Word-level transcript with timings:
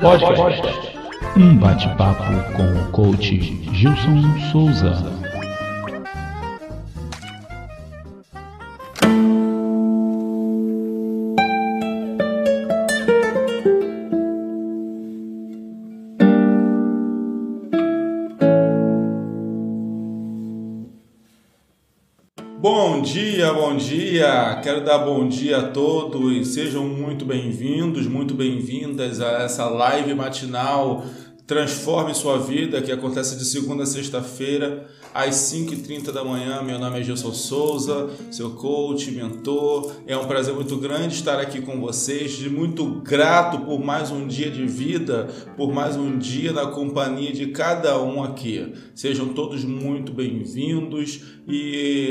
Podcast. 0.00 0.62
Um 1.36 1.56
bate-papo 1.56 2.22
com 2.56 2.62
o 2.62 2.90
coach 2.92 3.38
Gilson 3.72 4.38
Souza. 4.52 5.19
Bom 23.70 23.76
dia! 23.76 24.58
Quero 24.64 24.80
dar 24.80 24.98
bom 24.98 25.28
dia 25.28 25.58
a 25.58 25.62
todos. 25.62 26.48
Sejam 26.48 26.84
muito 26.88 27.24
bem-vindos, 27.24 28.04
muito 28.04 28.34
bem-vindas 28.34 29.20
a 29.20 29.44
essa 29.44 29.68
live 29.68 30.12
matinal 30.12 31.04
Transforme 31.50 32.14
Sua 32.14 32.38
Vida, 32.38 32.80
que 32.80 32.92
acontece 32.92 33.36
de 33.36 33.44
segunda 33.44 33.82
a 33.82 33.86
sexta-feira, 33.86 34.86
às 35.12 35.34
5h30 35.34 36.12
da 36.12 36.24
manhã. 36.24 36.62
Meu 36.62 36.78
nome 36.78 37.00
é 37.00 37.02
Gilson 37.02 37.32
Souza, 37.32 38.08
seu 38.30 38.52
coach, 38.52 39.10
mentor. 39.10 39.92
É 40.06 40.16
um 40.16 40.28
prazer 40.28 40.54
muito 40.54 40.76
grande 40.76 41.16
estar 41.16 41.40
aqui 41.40 41.60
com 41.60 41.80
vocês, 41.80 42.40
muito 42.46 43.00
grato 43.00 43.58
por 43.64 43.80
mais 43.84 44.12
um 44.12 44.28
dia 44.28 44.48
de 44.48 44.64
vida, 44.64 45.28
por 45.56 45.72
mais 45.72 45.96
um 45.96 46.16
dia 46.16 46.52
na 46.52 46.68
companhia 46.68 47.32
de 47.32 47.48
cada 47.48 48.00
um 48.00 48.22
aqui. 48.22 48.72
Sejam 48.94 49.30
todos 49.30 49.64
muito 49.64 50.12
bem-vindos 50.12 51.20
e, 51.48 52.10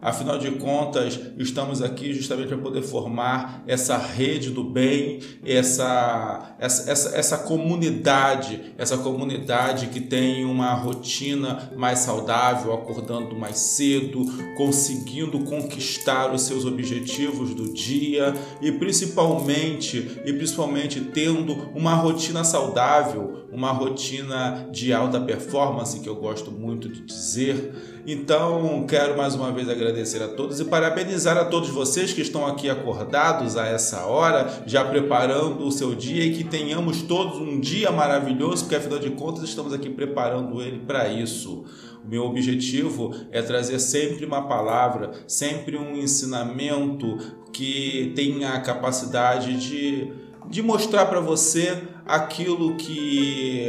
afinal 0.00 0.38
de 0.38 0.52
contas, 0.52 1.18
estamos 1.36 1.82
aqui 1.82 2.14
justamente 2.14 2.46
para 2.46 2.58
poder 2.58 2.82
formar 2.82 3.64
essa 3.66 3.98
rede 3.98 4.50
do 4.50 4.62
bem, 4.62 5.18
essa, 5.44 6.54
essa, 6.60 6.88
essa, 6.88 7.16
essa 7.16 7.38
comunidade 7.38 8.67
essa 8.76 8.98
comunidade 8.98 9.88
que 9.88 10.00
tem 10.00 10.44
uma 10.44 10.74
rotina 10.74 11.70
mais 11.76 12.00
saudável, 12.00 12.72
acordando 12.72 13.36
mais 13.36 13.58
cedo, 13.58 14.24
conseguindo 14.56 15.40
conquistar 15.40 16.32
os 16.32 16.42
seus 16.42 16.64
objetivos 16.64 17.54
do 17.54 17.72
dia 17.72 18.34
e 18.60 18.72
principalmente 18.72 20.20
e 20.24 20.32
principalmente 20.32 21.00
tendo 21.00 21.70
uma 21.74 21.94
rotina 21.94 22.44
saudável, 22.44 23.46
uma 23.52 23.72
rotina 23.72 24.68
de 24.70 24.92
alta 24.92 25.20
performance 25.20 26.00
que 26.00 26.08
eu 26.08 26.16
gosto 26.16 26.50
muito 26.50 26.88
de 26.88 27.00
dizer 27.00 27.97
então, 28.10 28.86
quero 28.88 29.18
mais 29.18 29.34
uma 29.34 29.52
vez 29.52 29.68
agradecer 29.68 30.22
a 30.22 30.28
todos 30.28 30.58
e 30.58 30.64
parabenizar 30.64 31.36
a 31.36 31.44
todos 31.44 31.68
vocês 31.68 32.10
que 32.10 32.22
estão 32.22 32.46
aqui 32.46 32.70
acordados 32.70 33.54
a 33.54 33.66
essa 33.66 34.06
hora, 34.06 34.62
já 34.64 34.82
preparando 34.82 35.66
o 35.66 35.70
seu 35.70 35.94
dia 35.94 36.24
e 36.24 36.34
que 36.34 36.42
tenhamos 36.42 37.02
todos 37.02 37.36
um 37.38 37.60
dia 37.60 37.92
maravilhoso, 37.92 38.62
porque 38.62 38.76
afinal 38.76 38.98
de 38.98 39.10
contas 39.10 39.42
estamos 39.42 39.74
aqui 39.74 39.90
preparando 39.90 40.62
ele 40.62 40.78
para 40.78 41.06
isso. 41.08 41.66
O 42.02 42.08
meu 42.08 42.24
objetivo 42.24 43.14
é 43.30 43.42
trazer 43.42 43.78
sempre 43.78 44.24
uma 44.24 44.48
palavra, 44.48 45.10
sempre 45.26 45.76
um 45.76 45.94
ensinamento 45.94 47.18
que 47.52 48.14
tenha 48.16 48.54
a 48.54 48.60
capacidade 48.62 49.54
de, 49.58 50.10
de 50.48 50.62
mostrar 50.62 51.04
para 51.04 51.20
você 51.20 51.76
aquilo 52.06 52.74
que, 52.76 53.66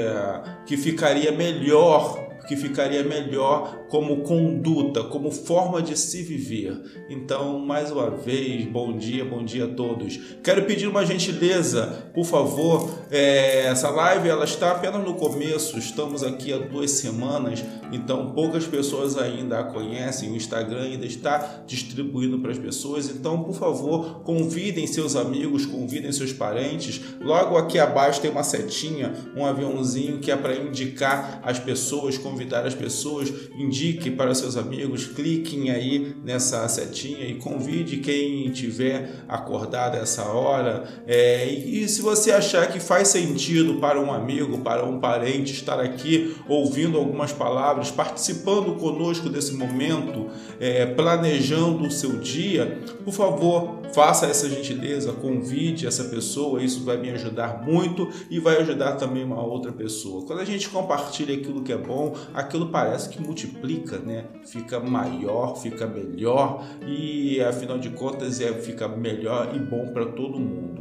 que 0.66 0.78
ficaria 0.78 1.34
melhor 1.34 2.30
que 2.50 2.56
ficaria 2.56 3.04
melhor 3.04 3.79
como 3.90 4.18
conduta, 4.18 5.04
como 5.04 5.32
forma 5.32 5.82
de 5.82 5.98
se 5.98 6.22
viver. 6.22 6.80
Então, 7.10 7.60
mais 7.60 7.92
uma 7.92 8.10
vez, 8.10 8.66
bom 8.66 8.96
dia, 8.96 9.26
bom 9.26 9.44
dia 9.44 9.66
a 9.66 9.68
todos. 9.68 10.20
Quero 10.44 10.66
pedir 10.66 10.88
uma 10.88 11.06
gentileza, 11.06 12.12
por 12.14 12.24
favor. 12.24 12.90
É, 13.10 13.66
essa 13.66 13.90
live 13.90 14.30
ela 14.30 14.46
está 14.46 14.72
apenas 14.72 15.04
no 15.04 15.16
começo. 15.16 15.78
Estamos 15.78 16.24
aqui 16.24 16.54
há 16.54 16.58
duas 16.58 16.92
semanas, 16.92 17.64
então 17.92 18.32
poucas 18.32 18.66
pessoas 18.68 19.18
ainda 19.18 19.60
a 19.60 19.64
conhecem. 19.64 20.32
O 20.32 20.36
Instagram 20.36 20.84
ainda 20.84 21.06
está 21.08 21.64
distribuindo 21.66 22.40
para 22.40 22.52
as 22.52 22.60
pessoas. 22.60 23.10
Então, 23.10 23.42
por 23.42 23.56
favor, 23.56 24.22
convidem 24.24 24.86
seus 24.86 25.16
amigos, 25.16 25.66
convidem 25.66 26.12
seus 26.12 26.32
parentes. 26.32 27.02
Logo 27.20 27.58
aqui 27.58 27.80
abaixo 27.80 28.22
tem 28.22 28.30
uma 28.30 28.44
setinha, 28.44 29.14
um 29.36 29.44
aviãozinho 29.44 30.20
que 30.20 30.32
é 30.32 30.36
para 30.36 30.56
indicar 30.56 31.42
as 31.44 31.58
pessoas, 31.58 32.18
convidar 32.20 32.68
as 32.68 32.76
pessoas, 32.76 33.34
indique 33.80 34.12
para 34.12 34.36
seus 34.36 34.58
amigos, 34.58 35.06
cliquem 35.06 35.72
aí 35.72 36.14
nessa 36.24 36.68
setinha 36.68 37.26
e 37.26 37.36
convide 37.36 37.98
quem 37.98 38.50
tiver 38.52 39.24
acordado 39.28 39.96
essa 39.96 40.24
hora. 40.24 40.84
É, 41.08 41.48
e, 41.48 41.84
e 41.84 41.88
se 41.88 42.02
você 42.02 42.32
achar 42.32 42.68
que 42.68 42.80
faz 42.80 43.08
sentido 43.08 43.76
para 43.76 44.00
um 44.00 44.12
amigo, 44.12 44.58
para 44.60 44.86
um 44.86 45.00
parente 45.00 45.54
estar 45.54 45.80
aqui 45.80 46.36
ouvindo 46.48 46.98
algumas 46.98 47.32
palavras, 47.32 47.90
participando 47.90 48.76
conosco 48.76 49.30
desse 49.30 49.54
momento, 49.54 50.30
é, 50.60 50.86
planejando 50.86 51.88
o 51.88 51.92
seu 51.92 52.18
dia, 52.20 52.80
por 53.06 53.14
favor, 53.14 53.79
faça 53.94 54.26
essa 54.26 54.50
gentileza, 54.50 55.12
convide 55.14 55.88
essa 55.88 56.06
pessoa, 56.06 56.62
isso 56.62 56.84
vai 56.84 56.98
me 56.98 57.10
ajudar 57.12 57.64
muito 57.64 58.10
e 58.30 58.40
vai 58.40 58.58
ajudar 58.58 58.94
também 58.94 59.24
uma 59.24 59.42
outra 59.42 59.72
pessoa. 59.72 60.26
Quando 60.26 60.40
a 60.40 60.46
gente 60.46 60.70
compartilha 60.70 61.36
aquilo 61.36 61.64
que 61.64 61.74
é 61.74 61.78
bom, 61.78 62.16
aquilo 62.34 62.70
parece 62.70 63.10
que 63.10 63.22
multiplica, 63.22 63.98
né? 63.98 64.26
Fica 64.46 64.80
maior, 64.80 65.56
fica 65.56 65.88
melhor 65.88 66.66
e 66.88 67.42
afinal 67.42 67.78
de 67.78 67.90
contas 67.90 68.40
é 68.42 68.54
fica 68.54 68.88
melhor 68.88 69.56
e 69.56 69.60
bom 69.60 69.92
para 69.94 70.06
todo 70.06 70.40
mundo. 70.40 70.79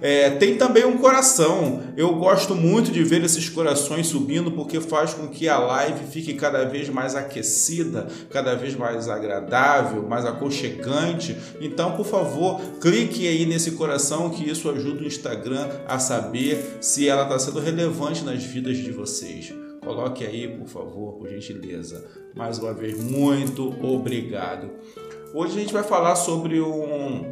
É, 0.00 0.30
tem 0.30 0.56
também 0.56 0.84
um 0.84 0.96
coração. 0.96 1.82
Eu 1.96 2.14
gosto 2.14 2.54
muito 2.54 2.90
de 2.90 3.04
ver 3.04 3.22
esses 3.22 3.48
corações 3.48 4.06
subindo 4.06 4.50
porque 4.50 4.80
faz 4.80 5.12
com 5.12 5.28
que 5.28 5.48
a 5.48 5.58
live 5.58 6.06
fique 6.10 6.34
cada 6.34 6.64
vez 6.64 6.88
mais 6.88 7.14
aquecida, 7.14 8.06
cada 8.30 8.54
vez 8.54 8.74
mais 8.74 9.08
agradável, 9.08 10.02
mais 10.08 10.24
aconchegante. 10.24 11.36
Então, 11.60 11.92
por 11.92 12.06
favor, 12.06 12.60
clique 12.80 13.28
aí 13.28 13.44
nesse 13.44 13.72
coração 13.72 14.30
que 14.30 14.48
isso 14.48 14.70
ajuda 14.70 15.02
o 15.02 15.06
Instagram 15.06 15.68
a 15.86 15.98
saber 15.98 16.78
se 16.80 17.06
ela 17.06 17.24
está 17.24 17.38
sendo 17.38 17.60
relevante 17.60 18.24
nas 18.24 18.42
vidas 18.42 18.78
de 18.78 18.90
vocês. 18.90 19.52
Coloque 19.84 20.24
aí, 20.24 20.48
por 20.48 20.66
favor, 20.66 21.12
por 21.14 21.28
gentileza. 21.28 22.06
Mais 22.34 22.58
uma 22.58 22.72
vez, 22.72 23.02
muito 23.02 23.74
obrigado. 23.84 24.70
Hoje 25.34 25.56
a 25.56 25.60
gente 25.60 25.72
vai 25.72 25.82
falar 25.82 26.16
sobre 26.16 26.60
um, 26.60 27.24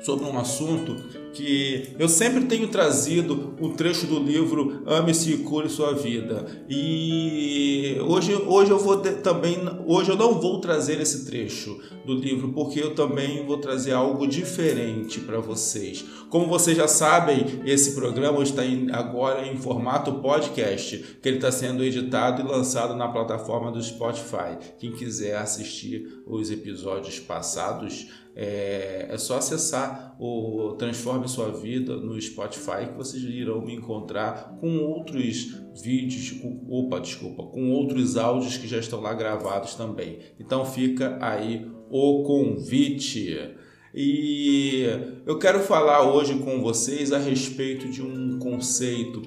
sobre 0.00 0.24
um 0.24 0.38
assunto 0.38 0.96
que 1.32 1.94
eu 1.98 2.08
sempre 2.08 2.44
tenho 2.46 2.68
trazido 2.68 3.54
um 3.60 3.72
trecho 3.72 4.06
do 4.06 4.18
livro 4.18 4.82
Ame-se 4.86 5.32
e 5.34 5.38
Cure 5.38 5.68
Sua 5.68 5.94
Vida. 5.94 6.46
E 6.68 7.96
hoje, 8.06 8.34
hoje 8.34 8.70
eu 8.70 8.78
vou 8.78 8.96
também, 8.96 9.58
hoje 9.86 10.10
eu 10.10 10.16
não 10.16 10.40
vou 10.40 10.60
trazer 10.60 11.00
esse 11.00 11.26
trecho 11.26 11.78
do 12.04 12.14
livro, 12.14 12.52
porque 12.52 12.80
eu 12.80 12.94
também 12.94 13.44
vou 13.46 13.58
trazer 13.58 13.92
algo 13.92 14.26
diferente 14.26 15.20
para 15.20 15.38
vocês. 15.38 16.04
Como 16.30 16.46
vocês 16.46 16.76
já 16.76 16.88
sabem, 16.88 17.60
esse 17.64 17.94
programa 17.94 18.42
está 18.42 18.62
agora 18.92 19.46
em 19.46 19.56
formato 19.56 20.14
podcast, 20.14 21.18
que 21.22 21.28
ele 21.28 21.36
está 21.36 21.52
sendo 21.52 21.84
editado 21.84 22.42
e 22.42 22.44
lançado 22.44 22.96
na 22.96 23.08
plataforma 23.08 23.70
do 23.70 23.82
Spotify. 23.82 24.58
Quem 24.78 24.92
quiser 24.92 25.36
assistir 25.36 26.22
os 26.26 26.50
episódios 26.50 27.20
passados, 27.20 28.08
é, 28.40 29.08
é, 29.10 29.18
só 29.18 29.38
acessar 29.38 29.87
o 30.18 30.74
Transforme 30.78 31.28
Sua 31.28 31.50
Vida 31.50 31.96
no 31.96 32.20
Spotify 32.20 32.86
que 32.88 32.96
vocês 32.96 33.22
irão 33.22 33.60
me 33.60 33.74
encontrar 33.74 34.56
com 34.60 34.78
outros 34.78 35.54
vídeos, 35.82 36.34
opa, 36.68 37.00
desculpa, 37.00 37.44
com 37.44 37.70
outros 37.70 38.16
áudios 38.16 38.56
que 38.56 38.66
já 38.66 38.78
estão 38.78 39.00
lá 39.00 39.14
gravados 39.14 39.74
também. 39.74 40.18
Então 40.38 40.64
fica 40.64 41.18
aí 41.20 41.66
o 41.90 42.22
convite. 42.24 43.54
E 43.94 44.84
eu 45.26 45.38
quero 45.38 45.60
falar 45.60 46.12
hoje 46.12 46.38
com 46.38 46.60
vocês 46.60 47.12
a 47.12 47.18
respeito 47.18 47.88
de 47.88 48.02
um 48.02 48.38
conceito. 48.38 49.22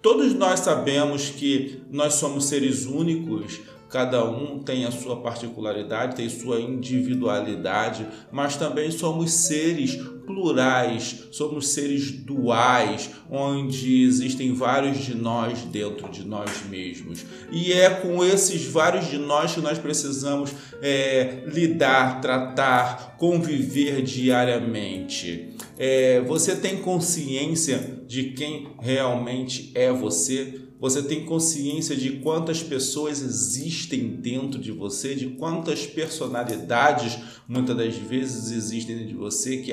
Todos 0.00 0.34
nós 0.34 0.60
sabemos 0.60 1.30
que 1.30 1.80
nós 1.90 2.14
somos 2.14 2.46
seres 2.46 2.86
únicos, 2.86 3.60
Cada 3.88 4.24
um 4.24 4.58
tem 4.58 4.84
a 4.84 4.90
sua 4.90 5.20
particularidade, 5.20 6.16
tem 6.16 6.28
sua 6.28 6.60
individualidade, 6.60 8.06
mas 8.32 8.56
também 8.56 8.90
somos 8.90 9.32
seres 9.32 9.96
plurais, 10.26 11.28
somos 11.30 11.68
seres 11.68 12.10
duais, 12.10 13.10
onde 13.30 14.02
existem 14.02 14.52
vários 14.52 14.98
de 14.98 15.14
nós 15.14 15.60
dentro 15.62 16.08
de 16.10 16.26
nós 16.26 16.50
mesmos. 16.68 17.24
E 17.52 17.72
é 17.72 17.88
com 17.88 18.24
esses 18.24 18.64
vários 18.66 19.08
de 19.08 19.18
nós 19.18 19.54
que 19.54 19.60
nós 19.60 19.78
precisamos 19.78 20.50
é, 20.82 21.44
lidar, 21.46 22.20
tratar, 22.20 23.16
conviver 23.16 24.02
diariamente. 24.02 25.54
É, 25.78 26.20
você 26.22 26.56
tem 26.56 26.78
consciência 26.78 28.02
de 28.06 28.30
quem 28.30 28.68
realmente 28.80 29.70
é 29.74 29.92
você? 29.92 30.65
Você 30.78 31.02
tem 31.02 31.24
consciência 31.24 31.96
de 31.96 32.18
quantas 32.18 32.62
pessoas 32.62 33.22
existem 33.22 34.08
dentro 34.08 34.60
de 34.60 34.72
você, 34.72 35.14
de 35.14 35.28
quantas 35.30 35.86
personalidades 35.86 37.18
muitas 37.48 37.76
das 37.76 37.96
vezes 37.96 38.50
existem 38.50 38.96
dentro 38.96 39.10
de 39.10 39.16
você 39.16 39.58
que, 39.58 39.72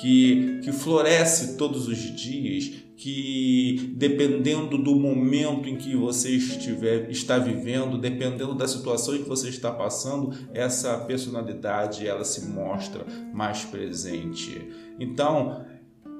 que, 0.00 0.60
que 0.62 0.72
floresce 0.72 1.56
todos 1.56 1.88
os 1.88 1.98
dias, 1.98 2.70
que 2.96 3.92
dependendo 3.94 4.78
do 4.78 4.94
momento 4.94 5.68
em 5.68 5.76
que 5.76 5.94
você 5.94 6.30
estiver 6.30 7.10
está 7.10 7.38
vivendo, 7.38 7.98
dependendo 7.98 8.54
da 8.54 8.66
situação 8.66 9.14
em 9.14 9.22
que 9.22 9.28
você 9.28 9.48
está 9.48 9.70
passando, 9.70 10.32
essa 10.54 10.96
personalidade 10.98 12.06
ela 12.06 12.24
se 12.24 12.46
mostra 12.46 13.04
mais 13.34 13.64
presente. 13.64 14.66
Então, 14.98 15.66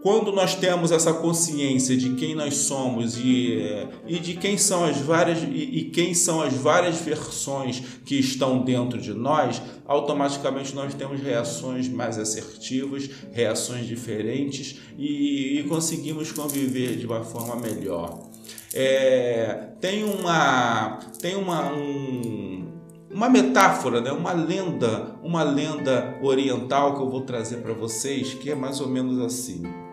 quando 0.02 0.30
nós 0.32 0.54
temos 0.54 0.92
essa 0.92 1.12
consciência 1.12 1.96
de 1.96 2.14
quem 2.14 2.34
nós 2.34 2.58
somos 2.58 3.16
e, 3.18 3.58
e 4.06 4.18
de 4.18 4.34
quem 4.34 4.56
são 4.56 4.84
as 4.84 4.96
várias 4.98 5.42
e, 5.42 5.46
e, 5.46 5.84
quem 5.90 6.14
são 6.14 6.40
as 6.40 6.52
várias 6.54 7.00
versões 7.00 7.82
que 8.04 8.14
estão 8.16 8.62
dentro 8.62 9.00
de 9.00 9.12
nós, 9.12 9.60
automaticamente 9.86 10.74
nós 10.74 10.94
temos 10.94 11.20
reações 11.20 11.88
mais 11.88 12.18
assertivas, 12.18 13.10
reações 13.32 13.86
diferentes 13.86 14.80
e, 14.96 15.58
e 15.58 15.64
conseguimos 15.64 16.30
conviver 16.30 16.96
de 16.96 17.06
uma 17.06 17.24
forma 17.24 17.56
melhor. 17.56 18.28
É, 18.72 19.70
tem 19.80 20.04
uma 20.04 20.98
tem 21.20 21.34
uma 21.34 21.72
um, 21.72 22.66
uma 23.10 23.28
metáfora, 23.28 24.00
né? 24.00 24.12
uma 24.12 24.32
lenda, 24.32 25.16
uma 25.22 25.42
lenda 25.42 26.18
oriental 26.22 26.94
que 26.94 27.00
eu 27.00 27.08
vou 27.08 27.22
trazer 27.22 27.56
para 27.56 27.72
vocês, 27.72 28.34
que 28.34 28.50
é 28.50 28.54
mais 28.54 28.80
ou 28.80 28.88
menos 28.88 29.18
assim. 29.20 29.85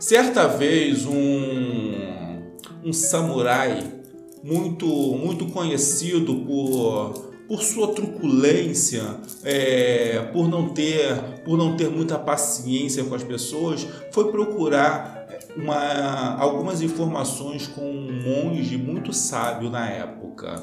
Certa 0.00 0.48
vez 0.48 1.04
um, 1.04 1.92
um 2.82 2.90
samurai 2.90 3.84
muito 4.42 4.86
muito 4.86 5.46
conhecido 5.46 6.36
por 6.36 7.30
por 7.46 7.62
sua 7.62 7.88
truculência, 7.88 9.02
é, 9.44 10.20
por 10.32 10.48
não 10.48 10.70
ter 10.70 11.42
por 11.44 11.58
não 11.58 11.76
ter 11.76 11.90
muita 11.90 12.18
paciência 12.18 13.04
com 13.04 13.14
as 13.14 13.22
pessoas, 13.22 13.86
foi 14.10 14.30
procurar 14.30 15.28
uma, 15.54 16.36
algumas 16.36 16.80
informações 16.80 17.66
com 17.66 17.82
um 17.82 18.22
monge 18.22 18.78
muito 18.78 19.12
sábio 19.12 19.68
na 19.68 19.86
época. 19.86 20.62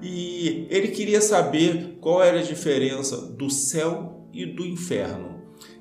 E 0.00 0.66
ele 0.70 0.88
queria 0.88 1.20
saber 1.20 1.98
qual 2.00 2.22
era 2.22 2.38
a 2.38 2.42
diferença 2.42 3.18
do 3.18 3.50
céu 3.50 4.26
e 4.32 4.46
do 4.46 4.64
inferno. 4.64 5.29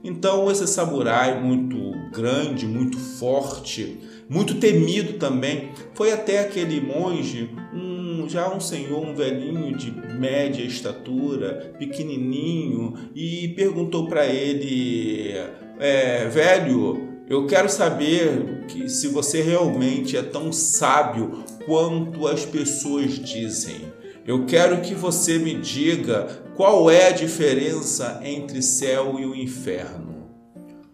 Então, 0.04 0.50
esse 0.50 0.66
samurai 0.66 1.42
muito 1.42 1.78
grande, 2.12 2.66
muito 2.66 2.98
forte, 2.98 4.00
muito 4.30 4.56
temido 4.56 5.14
também, 5.14 5.72
foi 5.94 6.12
até 6.12 6.40
aquele 6.40 6.80
monge, 6.80 7.50
um, 7.74 8.28
já 8.30 8.54
um 8.54 8.60
senhor, 8.60 9.06
um 9.06 9.14
velhinho 9.14 9.76
de 9.76 9.92
média 9.92 10.64
estatura, 10.64 11.74
pequenininho, 11.78 12.94
e 13.14 13.50
perguntou 13.50 14.08
para 14.08 14.26
ele: 14.26 15.34
é, 15.80 16.28
Velho, 16.28 17.10
eu 17.28 17.46
quero 17.46 17.70
saber 17.70 18.66
que 18.68 18.88
se 18.88 19.08
você 19.08 19.42
realmente 19.42 20.16
é 20.16 20.24
tão 20.24 20.52
sábio 20.54 21.44
quanto 21.66 22.26
as 22.26 22.46
pessoas 22.46 23.20
dizem. 23.20 23.89
Eu 24.30 24.46
quero 24.46 24.80
que 24.82 24.94
você 24.94 25.40
me 25.40 25.56
diga 25.56 26.28
qual 26.56 26.88
é 26.92 27.08
a 27.08 27.12
diferença 27.12 28.22
entre 28.24 28.62
céu 28.62 29.20
e 29.20 29.26
o 29.26 29.34
inferno. 29.34 30.30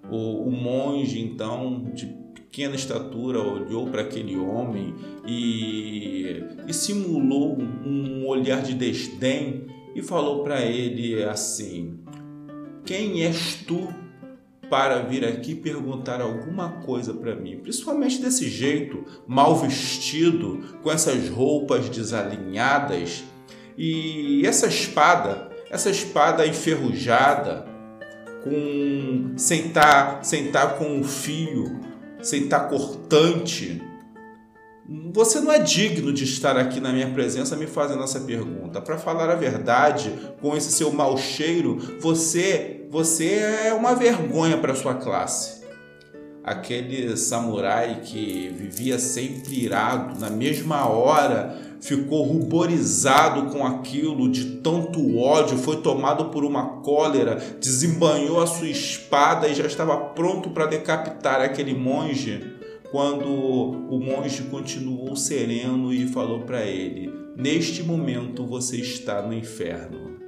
O, 0.09 0.47
o 0.47 0.49
monge, 0.49 1.19
então, 1.19 1.83
de 1.93 2.05
pequena 2.33 2.75
estatura, 2.75 3.41
olhou 3.41 3.87
para 3.87 4.03
aquele 4.03 4.37
homem 4.37 4.95
e, 5.27 6.45
e 6.65 6.73
simulou 6.73 7.57
um 7.85 8.25
olhar 8.25 8.61
de 8.61 8.73
desdém 8.73 9.65
e 9.93 10.01
falou 10.01 10.41
para 10.41 10.61
ele 10.61 11.21
assim: 11.21 11.99
Quem 12.85 13.21
és 13.23 13.65
tu 13.67 13.89
para 14.69 15.03
vir 15.03 15.25
aqui 15.25 15.55
perguntar 15.55 16.21
alguma 16.21 16.69
coisa 16.83 17.13
para 17.13 17.35
mim, 17.35 17.57
principalmente 17.57 18.21
desse 18.21 18.49
jeito, 18.49 19.03
mal 19.27 19.55
vestido, 19.55 20.61
com 20.81 20.91
essas 20.91 21.29
roupas 21.29 21.89
desalinhadas 21.89 23.23
e 23.77 24.45
essa 24.45 24.67
espada, 24.67 25.49
essa 25.69 25.89
espada 25.89 26.47
enferrujada, 26.47 27.65
com 28.43 29.33
sem 29.35 29.67
estar 29.67 30.17
tá, 30.17 30.23
sem 30.23 30.51
tá 30.51 30.67
com 30.67 30.85
um 30.85 31.03
fio, 31.03 31.79
sem 32.21 32.43
estar 32.43 32.61
tá 32.61 32.69
cortante. 32.69 33.81
Você 35.13 35.39
não 35.39 35.51
é 35.51 35.57
digno 35.57 36.13
de 36.13 36.25
estar 36.25 36.55
aqui 36.57 36.79
na 36.79 36.93
minha 36.93 37.09
presença 37.09 37.55
me 37.55 37.65
fazendo 37.65 38.03
essa 38.03 38.19
pergunta. 38.19 38.79
Para 38.79 38.99
falar 38.99 39.31
a 39.31 39.35
verdade, 39.35 40.13
com 40.39 40.55
esse 40.55 40.71
seu 40.71 40.91
mau 40.91 41.17
cheiro, 41.17 41.77
você 41.99 42.74
você 42.95 43.39
é 43.65 43.73
uma 43.73 43.93
vergonha 43.93 44.57
para 44.57 44.73
sua 44.73 44.93
classe. 44.93 45.65
Aquele 46.41 47.17
samurai 47.17 47.99
que 48.05 48.47
vivia 48.57 48.97
sempre 48.97 49.65
irado, 49.65 50.17
na 50.17 50.29
mesma 50.29 50.87
hora 50.87 51.57
ficou 51.81 52.23
ruborizado 52.23 53.51
com 53.51 53.67
aquilo, 53.67 54.31
de 54.31 54.61
tanto 54.61 55.17
ódio, 55.17 55.57
foi 55.57 55.81
tomado 55.81 56.29
por 56.29 56.45
uma 56.45 56.81
cólera, 56.83 57.35
desembanhou 57.59 58.41
a 58.41 58.47
sua 58.47 58.69
espada 58.69 59.49
e 59.49 59.55
já 59.55 59.65
estava 59.65 59.97
pronto 59.97 60.51
para 60.51 60.65
decapitar 60.65 61.41
aquele 61.41 61.73
monge, 61.73 62.55
quando 62.93 63.27
o 63.27 63.99
monge 63.99 64.43
continuou 64.43 65.17
sereno 65.17 65.93
e 65.93 66.07
falou 66.07 66.43
para 66.43 66.63
ele: 66.63 67.11
Neste 67.35 67.83
momento 67.83 68.45
você 68.45 68.77
está 68.77 69.21
no 69.21 69.33
inferno. 69.33 70.24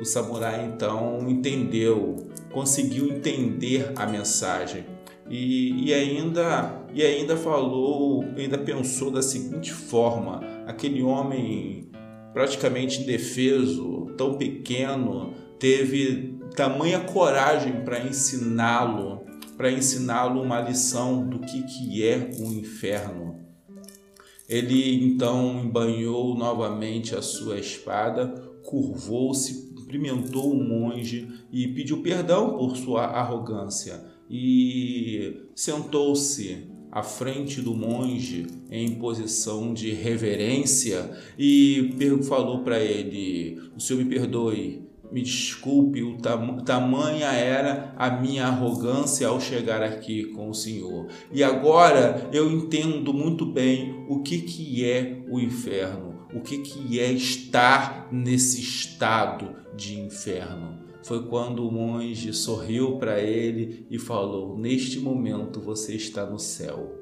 O 0.00 0.04
samurai 0.04 0.64
então 0.64 1.28
entendeu, 1.28 2.16
conseguiu 2.52 3.08
entender 3.08 3.92
a 3.96 4.06
mensagem 4.06 4.84
e, 5.30 5.88
e, 5.88 5.94
ainda 5.94 6.84
e 6.94 7.02
ainda 7.02 7.36
falou, 7.36 8.24
ainda 8.36 8.56
pensou 8.56 9.10
da 9.10 9.20
seguinte 9.20 9.72
forma: 9.72 10.40
aquele 10.66 11.02
homem 11.02 11.90
praticamente 12.32 13.02
indefeso, 13.02 14.06
tão 14.16 14.34
pequeno, 14.34 15.34
teve 15.58 16.38
tamanha 16.54 17.00
coragem 17.00 17.84
para 17.84 18.00
ensiná-lo, 18.00 19.22
para 19.56 19.70
ensiná-lo 19.70 20.40
uma 20.40 20.60
lição 20.60 21.28
do 21.28 21.40
que, 21.40 21.62
que 21.62 22.06
é 22.06 22.30
o 22.38 22.52
inferno. 22.52 23.36
Ele 24.48 25.04
então 25.04 25.60
embanhou 25.60 26.34
novamente 26.34 27.14
a 27.14 27.20
sua 27.20 27.58
espada, 27.58 28.28
curvou-se 28.64 29.67
cumprimentou 29.88 30.52
o 30.52 30.62
monge 30.62 31.26
e 31.50 31.66
pediu 31.68 32.02
perdão 32.02 32.58
por 32.58 32.76
sua 32.76 33.04
arrogância 33.04 34.04
e 34.30 35.48
sentou-se 35.54 36.68
à 36.92 37.02
frente 37.02 37.62
do 37.62 37.74
monge 37.74 38.46
em 38.70 38.96
posição 38.96 39.72
de 39.72 39.92
reverência 39.92 41.10
e 41.38 41.96
falou 42.22 42.62
para 42.62 42.78
ele: 42.78 43.58
O 43.74 43.80
senhor 43.80 44.04
me 44.04 44.10
perdoe, 44.10 44.82
me 45.10 45.22
desculpe, 45.22 46.02
o 46.02 46.18
tam 46.18 46.58
tamanha 46.58 47.28
era 47.28 47.94
a 47.96 48.10
minha 48.10 48.46
arrogância 48.46 49.26
ao 49.26 49.40
chegar 49.40 49.82
aqui 49.82 50.24
com 50.24 50.50
o 50.50 50.54
Senhor. 50.54 51.08
E 51.32 51.42
agora 51.42 52.28
eu 52.30 52.50
entendo 52.50 53.14
muito 53.14 53.46
bem 53.46 54.04
o 54.06 54.22
que, 54.22 54.42
que 54.42 54.84
é 54.84 55.22
o 55.30 55.40
inferno 55.40 56.07
o 56.32 56.40
que, 56.40 56.58
que 56.58 57.00
é 57.00 57.10
estar 57.12 58.08
nesse 58.12 58.60
estado 58.60 59.56
de 59.74 59.98
inferno. 59.98 60.86
Foi 61.02 61.26
quando 61.26 61.66
o 61.66 61.72
monge 61.72 62.32
sorriu 62.32 62.98
para 62.98 63.20
ele 63.20 63.86
e 63.90 63.98
falou: 63.98 64.58
Neste 64.58 64.98
momento 64.98 65.60
você 65.60 65.94
está 65.94 66.26
no 66.26 66.38
céu. 66.38 66.98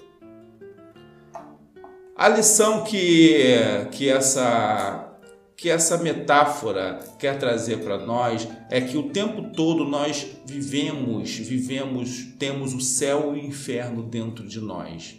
A 2.14 2.28
lição 2.28 2.85
que, 2.85 3.35
que 3.92 4.09
essa 4.09 5.02
que 5.56 5.71
essa 5.71 5.97
metáfora 5.97 7.00
quer 7.18 7.38
trazer 7.38 7.78
para 7.78 7.99
nós 7.99 8.47
é 8.71 8.78
que 8.78 8.99
o 8.99 9.09
tempo 9.09 9.54
todo 9.54 9.87
nós 9.87 10.26
vivemos, 10.45 11.35
vivemos, 11.35 12.26
temos 12.38 12.75
o 12.75 12.80
céu 12.80 13.35
e 13.35 13.40
o 13.40 13.45
inferno 13.47 14.02
dentro 14.02 14.47
de 14.47 14.61
nós. 14.61 15.16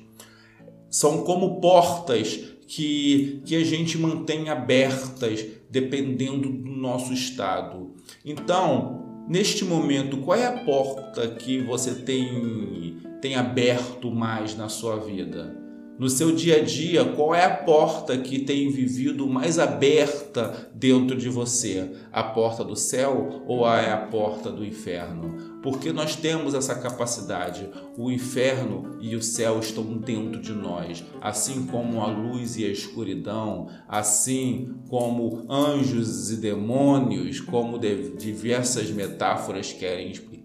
São 0.92 1.24
como 1.24 1.60
portas 1.60 2.40
que, 2.68 3.42
que 3.46 3.56
a 3.56 3.64
gente 3.64 3.98
mantém 3.98 4.50
abertas 4.50 5.46
dependendo 5.70 6.50
do 6.50 6.72
nosso 6.72 7.14
estado. 7.14 7.96
Então, 8.24 9.26
neste 9.28 9.66
momento, 9.66 10.18
qual 10.18 10.38
é 10.38 10.46
a 10.46 10.64
porta 10.64 11.28
que 11.30 11.60
você 11.60 11.96
tem, 11.96 12.98
tem 13.22 13.36
aberto 13.36 14.12
mais 14.12 14.56
na 14.56 14.70
sua 14.70 14.98
vida? 14.98 15.67
No 16.00 16.10
seu 16.10 16.32
dia 16.32 16.58
a 16.58 16.64
dia, 16.64 17.06
qual 17.06 17.34
é 17.34 17.44
a 17.44 17.56
porta 17.56 18.18
que 18.18 18.40
tem 18.40 18.70
vivido 18.70 19.26
mais 19.26 19.58
aberta 19.58 20.70
dentro 20.74 21.18
de 21.18 21.28
você? 21.28 21.92
A 22.12 22.24
porta 22.24 22.64
do 22.64 22.76
céu 22.76 23.44
ou 23.48 23.68
é 23.68 23.92
a 23.92 23.98
porta 23.98 24.52
do 24.52 24.64
inferno? 24.64 25.58
porque 25.68 25.92
nós 25.92 26.16
temos 26.16 26.54
essa 26.54 26.76
capacidade. 26.76 27.70
O 27.98 28.10
inferno 28.10 28.98
e 29.02 29.18
o 29.18 29.22
céu 29.22 29.60
estão 29.60 29.98
dentro 29.98 30.42
de 30.42 30.54
nós, 30.54 31.04
assim 31.20 31.66
como 31.66 32.00
a 32.02 32.08
luz 32.08 32.58
e 32.58 32.64
a 32.64 32.70
escuridão, 32.70 33.68
assim 33.86 34.76
como 34.88 35.46
anjos 35.52 36.32
e 36.32 36.38
demônios, 36.38 37.42
como 37.42 37.78
diversas 37.78 38.90
metáforas 38.92 39.74
querem 39.74 40.10
explicar. 40.10 40.37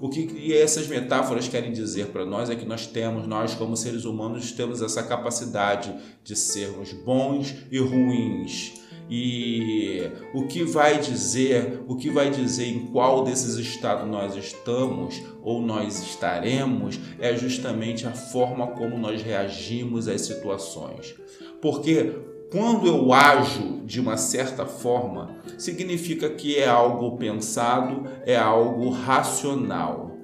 O 0.00 0.08
que 0.08 0.52
essas 0.52 0.88
metáforas 0.88 1.48
querem 1.48 1.72
dizer 1.72 2.08
para 2.08 2.26
nós 2.26 2.50
é 2.50 2.56
que 2.56 2.64
nós 2.64 2.86
temos, 2.86 3.26
nós 3.26 3.54
como 3.54 3.76
seres 3.76 4.04
humanos, 4.04 4.52
temos 4.52 4.82
essa 4.82 5.02
capacidade 5.02 5.94
de 6.24 6.34
sermos 6.34 6.92
bons 6.92 7.54
e 7.70 7.78
ruins 7.78 8.86
e 9.08 10.10
o 10.34 10.46
que 10.46 10.64
vai 10.64 10.98
dizer, 10.98 11.80
o 11.86 11.96
que 11.96 12.10
vai 12.10 12.30
dizer 12.30 12.66
em 12.66 12.86
qual 12.86 13.22
desses 13.22 13.56
estados 13.56 14.08
nós 14.08 14.34
estamos 14.34 15.22
ou 15.42 15.62
nós 15.62 16.02
estaremos 16.02 16.98
é 17.20 17.36
justamente 17.36 18.06
a 18.06 18.12
forma 18.12 18.66
como 18.68 18.98
nós 18.98 19.22
reagimos 19.22 20.08
às 20.08 20.22
situações. 20.22 21.14
Porque 21.62 22.14
quando 22.50 22.86
eu 22.86 23.12
ajo 23.12 23.82
de 23.84 24.00
uma 24.00 24.16
certa 24.16 24.66
forma, 24.66 25.36
significa 25.58 26.30
que 26.30 26.56
é 26.56 26.68
algo 26.68 27.16
pensado, 27.16 28.04
é 28.24 28.36
algo 28.36 28.90
racional. 28.90 30.16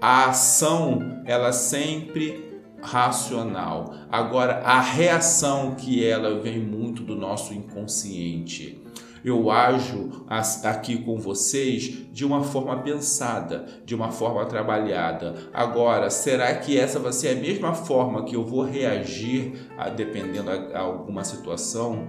A 0.00 0.26
ação, 0.26 1.22
ela 1.24 1.52
sempre 1.52 2.48
racional. 2.80 3.94
Agora, 4.10 4.60
a 4.64 4.80
reação 4.80 5.74
que 5.74 6.04
ela 6.04 6.40
vem 6.40 6.58
muito 6.60 7.02
do 7.02 7.16
nosso 7.16 7.52
inconsciente. 7.52 8.80
Eu 9.24 9.50
ajo 9.50 10.24
aqui 10.28 10.98
com 10.98 11.18
vocês 11.18 12.06
de 12.12 12.24
uma 12.24 12.42
forma 12.42 12.82
pensada, 12.82 13.66
de 13.84 13.94
uma 13.94 14.10
forma 14.10 14.44
trabalhada. 14.46 15.34
Agora, 15.52 16.10
será 16.10 16.54
que 16.54 16.78
essa 16.78 16.98
vai 16.98 17.12
ser 17.12 17.36
a 17.36 17.40
mesma 17.40 17.74
forma 17.74 18.24
que 18.24 18.36
eu 18.36 18.44
vou 18.44 18.64
reagir 18.64 19.52
a, 19.76 19.88
dependendo 19.88 20.50
a, 20.50 20.54
a 20.54 20.80
alguma 20.80 21.24
situação? 21.24 22.08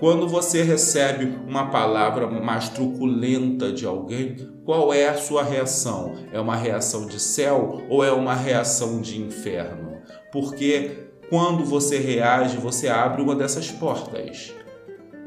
Quando 0.00 0.28
você 0.28 0.62
recebe 0.62 1.38
uma 1.46 1.70
palavra 1.70 2.26
mais 2.26 2.68
truculenta 2.68 3.72
de 3.72 3.86
alguém, 3.86 4.36
qual 4.64 4.92
é 4.92 5.08
a 5.08 5.14
sua 5.14 5.44
reação? 5.44 6.14
É 6.32 6.40
uma 6.40 6.56
reação 6.56 7.06
de 7.06 7.20
céu 7.20 7.82
ou 7.88 8.04
é 8.04 8.10
uma 8.10 8.34
reação 8.34 9.00
de 9.00 9.20
inferno? 9.20 9.92
porque 10.32 11.10
quando 11.28 11.64
você 11.64 11.98
reage, 11.98 12.56
você 12.56 12.88
abre 12.88 13.22
uma 13.22 13.36
dessas 13.36 13.70
portas. 13.70 14.52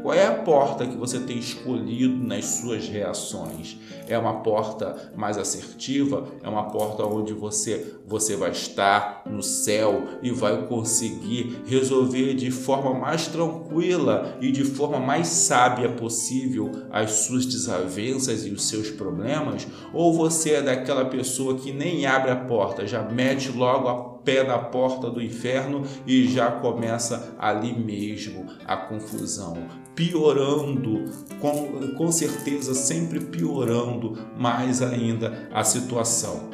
Qual 0.05 0.15
é 0.15 0.27
a 0.27 0.33
porta 0.33 0.85
que 0.85 0.95
você 0.95 1.17
tem 1.17 1.39
escolhido 1.39 2.15
nas 2.15 2.45
suas 2.45 2.88
reações? 2.88 3.75
É 4.07 4.15
uma 4.15 4.43
porta 4.43 5.12
mais 5.15 5.35
assertiva? 5.35 6.27
É 6.43 6.47
uma 6.47 6.69
porta 6.69 7.03
onde 7.03 7.33
você 7.33 7.95
você 8.07 8.35
vai 8.35 8.51
estar 8.51 9.24
no 9.25 9.41
céu 9.41 10.03
e 10.21 10.29
vai 10.29 10.67
conseguir 10.67 11.63
resolver 11.65 12.35
de 12.35 12.51
forma 12.51 12.93
mais 12.93 13.25
tranquila 13.25 14.38
e 14.39 14.51
de 14.51 14.63
forma 14.63 15.00
mais 15.00 15.27
sábia 15.27 15.89
possível 15.89 16.71
as 16.91 17.12
suas 17.25 17.43
desavenças 17.47 18.45
e 18.45 18.51
os 18.51 18.69
seus 18.69 18.91
problemas? 18.91 19.67
Ou 19.91 20.13
você 20.13 20.51
é 20.51 20.62
daquela 20.62 21.05
pessoa 21.05 21.55
que 21.55 21.71
nem 21.71 22.05
abre 22.05 22.29
a 22.29 22.35
porta, 22.35 22.85
já 22.85 23.01
mete 23.01 23.51
logo 23.51 23.88
a 23.88 24.14
pé 24.25 24.44
na 24.44 24.58
porta 24.58 25.10
do 25.10 25.22
inferno 25.22 25.84
e 26.05 26.27
já 26.27 26.51
começa 26.51 27.36
ali 27.39 27.72
mesmo 27.72 28.48
a 28.65 28.75
confusão, 28.75 29.55
piorando, 29.94 31.05
com, 31.39 31.94
com 31.96 32.12
certeza 32.12 32.74
sempre 32.74 33.20
piorando 33.20 34.17
mais 34.36 34.82
ainda 34.82 35.48
a 35.53 35.63
situação. 35.63 36.50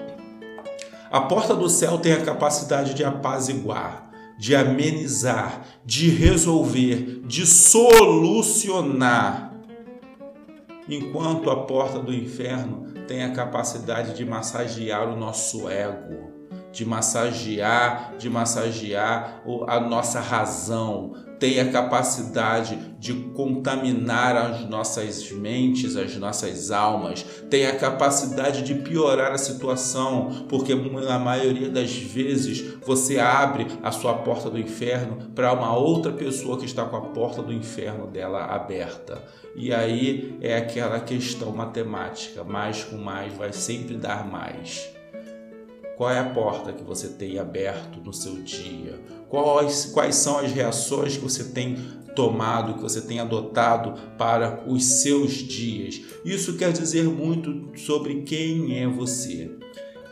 A 1.10 1.22
porta 1.22 1.56
do 1.56 1.70
céu 1.70 1.98
tem 1.98 2.12
a 2.14 2.24
capacidade 2.24 2.94
de 2.94 3.04
apaziguar, 3.04 4.12
de 4.38 4.56
amenizar, 4.56 5.66
de 5.86 6.10
resolver, 6.10 7.22
de 7.26 7.46
solucionar, 7.46 8.72
enquanto 10.90 11.50
a 11.50 11.66
porta 11.66 12.00
do 12.00 12.14
inferno 12.14 12.92
tem 13.08 13.24
a 13.24 13.32
capacidade 13.32 14.16
de 14.16 14.26
massagear 14.26 15.10
o 15.10 15.18
nosso 15.18 15.70
ego 15.70 16.31
de 16.72 16.86
massagear, 16.86 18.16
de 18.18 18.30
massagear 18.30 19.42
a 19.68 19.80
nossa 19.80 20.20
razão, 20.20 21.14
tem 21.42 21.60
a 21.60 21.72
capacidade 21.72 22.78
de 23.00 23.16
contaminar 23.34 24.38
as 24.38 24.70
nossas 24.70 25.32
mentes, 25.32 25.96
as 25.96 26.16
nossas 26.16 26.70
almas, 26.70 27.26
tem 27.50 27.66
a 27.66 27.76
capacidade 27.76 28.62
de 28.62 28.76
piorar 28.76 29.32
a 29.32 29.40
situação, 29.40 30.46
porque 30.48 30.76
na 30.76 31.18
maioria 31.18 31.68
das 31.68 31.98
vezes 31.98 32.76
você 32.86 33.18
abre 33.18 33.66
a 33.82 33.92
sua 33.92 34.14
porta 34.20 34.52
do 34.52 34.60
inferno 34.60 35.32
para 35.34 35.52
uma 35.52 35.76
outra 35.76 36.12
pessoa 36.12 36.60
que 36.60 36.66
está 36.66 36.86
com 36.86 36.96
a 36.96 37.02
porta 37.02 37.42
do 37.42 37.52
inferno 37.52 38.06
dela 38.06 38.46
aberta. 38.46 39.20
E 39.56 39.74
aí 39.74 40.38
é 40.42 40.56
aquela 40.56 41.00
questão 41.00 41.52
matemática, 41.52 42.44
mais 42.44 42.84
com 42.84 42.98
mais 42.98 43.34
vai 43.34 43.52
sempre 43.52 43.98
dar 43.98 44.28
mais. 44.28 45.01
Qual 46.02 46.10
é 46.10 46.18
a 46.18 46.32
porta 46.32 46.74
que 46.74 46.84
você 46.84 47.10
tem 47.10 47.38
aberto 47.38 48.00
no 48.04 48.12
seu 48.12 48.42
dia? 48.42 49.00
Quais, 49.30 49.86
quais 49.86 50.16
são 50.16 50.40
as 50.40 50.52
reações 50.52 51.16
que 51.16 51.22
você 51.22 51.44
tem 51.44 51.76
tomado, 52.16 52.74
que 52.74 52.82
você 52.82 53.02
tem 53.02 53.20
adotado 53.20 53.94
para 54.18 54.64
os 54.68 54.84
seus 54.84 55.34
dias? 55.34 56.02
Isso 56.26 56.58
quer 56.58 56.72
dizer 56.72 57.04
muito 57.04 57.78
sobre 57.78 58.24
quem 58.24 58.80
é 58.80 58.88
você. 58.88 59.61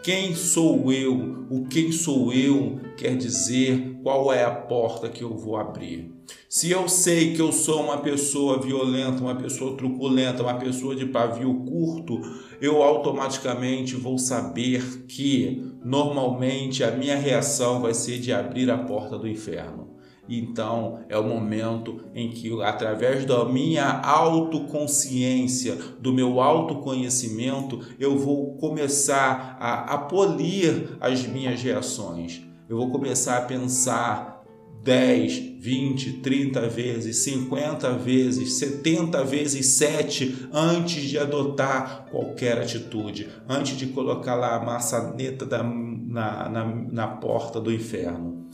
Quem 0.01 0.33
sou 0.33 0.93
eu? 0.93 1.45
O 1.49 1.65
quem 1.65 1.91
sou 1.91 2.31
eu 2.31 2.79
quer 2.95 3.17
dizer 3.17 3.99
qual 4.01 4.31
é 4.31 4.45
a 4.45 4.51
porta 4.51 5.09
que 5.09 5.21
eu 5.21 5.35
vou 5.35 5.57
abrir. 5.57 6.09
Se 6.47 6.71
eu 6.71 6.87
sei 6.87 7.33
que 7.33 7.41
eu 7.41 7.51
sou 7.51 7.83
uma 7.83 7.97
pessoa 7.97 8.61
violenta, 8.61 9.21
uma 9.21 9.35
pessoa 9.35 9.75
truculenta, 9.75 10.41
uma 10.41 10.57
pessoa 10.57 10.95
de 10.95 11.05
pavio 11.05 11.53
curto, 11.65 12.21
eu 12.61 12.81
automaticamente 12.81 13.95
vou 13.95 14.17
saber 14.17 15.05
que 15.05 15.69
normalmente 15.83 16.81
a 16.81 16.91
minha 16.91 17.17
reação 17.17 17.81
vai 17.81 17.93
ser 17.93 18.19
de 18.19 18.31
abrir 18.31 18.71
a 18.71 18.77
porta 18.77 19.17
do 19.17 19.27
inferno. 19.27 19.88
Então 20.29 20.99
é 21.09 21.17
o 21.17 21.23
momento 21.23 22.01
em 22.13 22.29
que, 22.29 22.61
através 22.61 23.25
da 23.25 23.43
minha 23.45 23.99
autoconsciência, 24.01 25.75
do 25.99 26.13
meu 26.13 26.39
autoconhecimento, 26.39 27.79
eu 27.99 28.17
vou 28.17 28.53
começar 28.57 29.57
a, 29.59 29.95
a 29.95 29.97
polir 29.97 30.97
as 31.01 31.25
minhas 31.25 31.61
reações. 31.61 32.41
Eu 32.69 32.77
vou 32.77 32.91
começar 32.91 33.37
a 33.37 33.41
pensar 33.41 34.39
10, 34.83 35.57
20, 35.59 36.13
30 36.21 36.69
vezes, 36.69 37.17
50 37.17 37.93
vezes, 37.93 38.53
70 38.59 39.23
vezes 39.25 39.65
7 39.65 40.47
antes 40.53 41.03
de 41.03 41.17
adotar 41.17 42.05
qualquer 42.09 42.59
atitude, 42.59 43.27
antes 43.47 43.75
de 43.77 43.87
colocar 43.87 44.35
lá 44.35 44.55
a 44.55 44.63
maçaneta 44.63 45.45
da, 45.45 45.63
na, 45.63 46.49
na, 46.49 46.65
na 46.65 47.07
porta 47.07 47.59
do 47.59 47.73
inferno. 47.73 48.47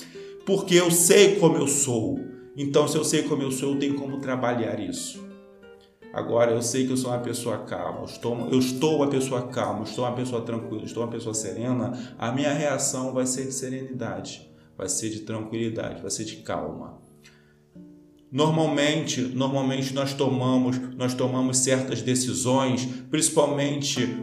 Porque 0.46 0.76
eu 0.76 0.92
sei 0.92 1.36
como 1.36 1.58
eu 1.58 1.68
sou. 1.68 2.20
Então, 2.56 2.88
se 2.88 2.98
eu 2.98 3.04
sei 3.04 3.24
como 3.24 3.42
eu 3.42 3.52
sou, 3.52 3.74
eu 3.74 3.80
tenho 3.80 3.96
como 3.96 4.20
trabalhar 4.20 4.80
isso. 4.80 5.26
Agora, 6.14 6.52
eu 6.52 6.62
sei 6.62 6.86
que 6.86 6.94
eu 6.94 6.98
sou 6.98 7.12
uma 7.12 7.20
pessoa 7.20 7.66
calma, 7.66 8.00
eu 8.00 8.06
estou, 8.06 8.50
eu 8.50 8.60
estou 8.60 8.96
uma 8.98 9.08
pessoa 9.08 9.48
calma, 9.48 9.84
estou 9.84 10.06
uma 10.06 10.16
pessoa 10.16 10.42
tranquila, 10.44 10.86
estou 10.86 11.04
uma 11.04 11.12
pessoa 11.12 11.34
serena, 11.34 12.16
a 12.18 12.32
minha 12.32 12.54
reação 12.54 13.14
vai 13.14 13.26
ser 13.26 13.46
de 13.48 13.52
serenidade 13.52 14.56
vai 14.78 14.90
ser 14.90 15.10
de 15.10 15.22
tranquilidade, 15.22 16.02
vai 16.02 16.12
ser 16.12 16.26
de 16.26 16.38
calma. 16.38 17.00
Normalmente, 18.32 19.22
normalmente 19.22 19.94
nós 19.94 20.14
tomamos, 20.14 20.78
nós 20.96 21.14
tomamos 21.14 21.58
certas 21.60 22.02
decisões, 22.02 22.86
principalmente 23.10 24.18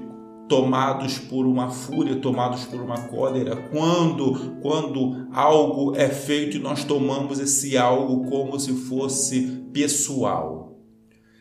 tomados 0.52 1.18
por 1.18 1.46
uma 1.46 1.70
fúria, 1.70 2.16
tomados 2.16 2.66
por 2.66 2.78
uma 2.78 3.08
cólera, 3.08 3.56
quando 3.70 4.60
quando 4.60 5.26
algo 5.32 5.96
é 5.96 6.10
feito 6.10 6.58
e 6.58 6.60
nós 6.60 6.84
tomamos 6.84 7.40
esse 7.40 7.74
algo 7.78 8.28
como 8.28 8.60
se 8.60 8.74
fosse 8.74 9.64
pessoal. 9.72 10.78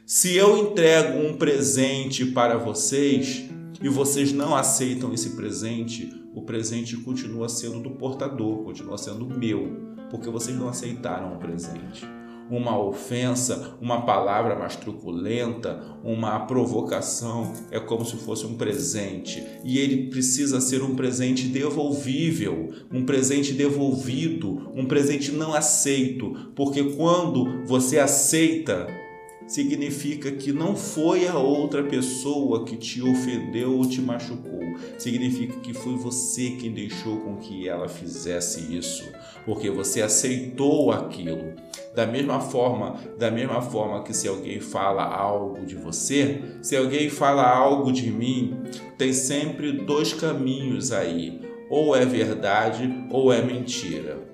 Se 0.05 0.33
eu 0.37 0.57
entrego 0.57 1.27
um 1.27 1.35
presente 1.35 2.25
para 2.27 2.57
vocês 2.57 3.43
e 3.81 3.89
vocês 3.89 4.31
não 4.31 4.55
aceitam 4.55 5.13
esse 5.13 5.31
presente, 5.31 6.09
o 6.33 6.43
presente 6.43 6.95
continua 6.95 7.49
sendo 7.49 7.81
do 7.81 7.91
portador, 7.91 8.63
continua 8.63 8.97
sendo 8.97 9.25
meu, 9.25 10.07
porque 10.09 10.29
vocês 10.29 10.55
não 10.55 10.69
aceitaram 10.69 11.35
o 11.35 11.37
presente. 11.37 12.20
Uma 12.51 12.77
ofensa, 12.77 13.77
uma 13.81 14.01
palavra 14.01 14.55
mais 14.55 14.75
truculenta, 14.75 15.81
uma 16.03 16.38
provocação 16.41 17.53
é 17.72 17.79
como 17.79 18.03
se 18.03 18.17
fosse 18.17 18.46
um 18.46 18.55
presente. 18.55 19.41
E 19.63 19.79
ele 19.79 20.10
precisa 20.10 20.60
ser 20.60 20.84
um 20.84 20.93
presente 20.93 21.48
devolvível, 21.48 22.74
um 22.91 23.05
presente 23.05 23.53
devolvido, 23.53 24.70
um 24.75 24.86
presente 24.86 25.31
não 25.31 25.53
aceito, 25.53 26.51
porque 26.53 26.84
quando 26.84 27.65
você 27.65 27.98
aceita 27.98 29.00
significa 29.48 30.31
que 30.31 30.51
não 30.51 30.75
foi 30.75 31.27
a 31.27 31.38
outra 31.38 31.83
pessoa 31.83 32.65
que 32.65 32.75
te 32.77 33.01
ofendeu 33.01 33.77
ou 33.77 33.86
te 33.88 34.01
machucou. 34.01 34.60
Significa 34.98 35.60
que 35.60 35.74
foi 35.74 35.95
você 35.95 36.51
quem 36.51 36.71
deixou 36.71 37.17
com 37.17 37.38
que 37.38 37.67
ela 37.67 37.88
fizesse 37.88 38.75
isso, 38.75 39.03
porque 39.45 39.69
você 39.69 40.01
aceitou 40.01 40.91
aquilo. 40.91 41.53
Da 41.93 42.07
mesma 42.07 42.39
forma, 42.39 42.95
da 43.19 43.29
mesma 43.29 43.62
forma 43.62 44.03
que 44.03 44.13
se 44.13 44.27
alguém 44.27 44.60
fala 44.60 45.03
algo 45.03 45.65
de 45.65 45.75
você, 45.75 46.41
se 46.62 46.75
alguém 46.75 47.10
fala 47.10 47.43
algo 47.43 47.91
de 47.91 48.10
mim, 48.10 48.62
tem 48.98 49.12
sempre 49.12 49.71
dois 49.71 50.13
caminhos 50.13 50.91
aí, 50.91 51.41
ou 51.69 51.95
é 51.95 52.05
verdade 52.05 52.89
ou 53.12 53.33
é 53.33 53.41
mentira. 53.41 54.30